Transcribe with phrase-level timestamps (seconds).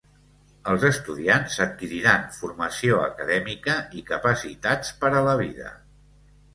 [0.71, 5.73] Els estudiants adquiriran formació acadèmica i capacitats per a la vida.